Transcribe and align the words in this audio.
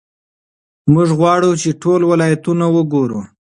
موږ 0.93 1.07
غواړو 1.19 1.51
چې 1.61 1.69
ټول 1.81 2.01
ولایتونه 2.11 2.65
وګورو. 2.75 3.19